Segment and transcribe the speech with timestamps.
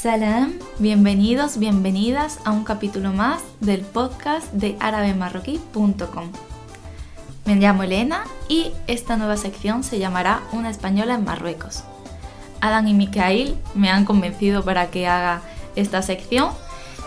[0.00, 6.32] Salam, bienvenidos, bienvenidas a un capítulo más del podcast de árabemarroquí.com.
[7.44, 11.84] Me llamo Elena y esta nueva sección se llamará Una española en Marruecos.
[12.62, 15.42] Adam y Mikael me han convencido para que haga
[15.76, 16.48] esta sección,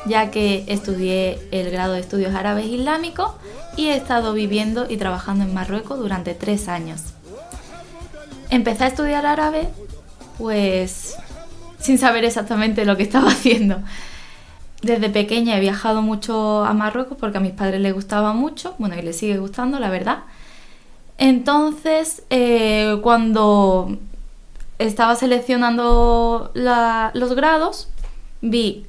[0.05, 3.31] ya que estudié el grado de estudios árabes islámicos
[3.75, 7.01] y he estado viviendo y trabajando en Marruecos durante tres años.
[8.51, 9.67] Empecé a estudiar árabe,
[10.37, 11.17] pues
[11.83, 13.79] sin saber exactamente lo que estaba haciendo.
[14.81, 18.95] Desde pequeña he viajado mucho a Marruecos porque a mis padres les gustaba mucho, bueno,
[18.97, 20.23] y les sigue gustando, la verdad.
[21.17, 23.97] Entonces, eh, cuando
[24.79, 27.89] estaba seleccionando los grados,
[28.41, 28.85] vi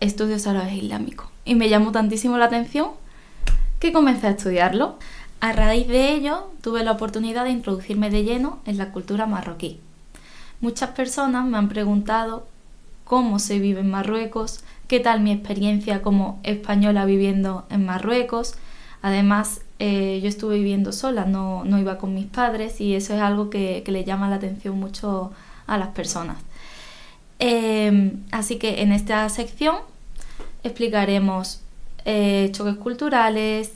[0.00, 2.90] estudios árabes islámicos y me llamó tantísimo la atención
[3.78, 4.98] que comencé a estudiarlo.
[5.40, 9.80] A raíz de ello, tuve la oportunidad de introducirme de lleno en la cultura marroquí.
[10.60, 12.46] Muchas personas me han preguntado
[13.04, 18.54] cómo se vive en Marruecos, qué tal mi experiencia como española viviendo en Marruecos.
[19.00, 23.50] Además, eh, yo estuve viviendo sola, no, iba con mis padres y eso es algo
[23.50, 25.32] que, le llama la atención mucho
[25.66, 26.38] a las personas.
[27.38, 29.76] Em, así que en esta sección
[30.64, 31.60] explicaremos
[32.04, 33.74] eh, choques culturales,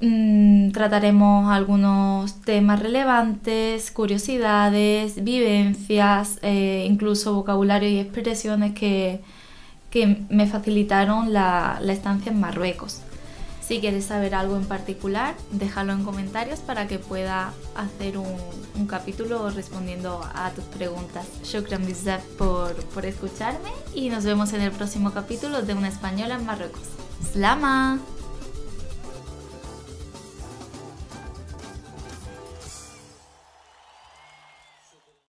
[0.00, 9.20] Mm, trataremos algunos temas relevantes, curiosidades, vivencias, eh, incluso vocabulario y expresiones que,
[10.28, 13.00] me facilitaron la, estancia en Marruecos.
[13.60, 19.50] Si quieres saber algo en particular, déjalo en comentarios para que pueda hacer un, capítulo
[19.50, 21.26] respondiendo a tus preguntas.
[21.42, 26.36] Shukran bizaf por, por escucharme y nos vemos en el próximo capítulo de Una Española
[26.36, 26.84] en Marruecos.
[27.32, 27.98] ¡Slama!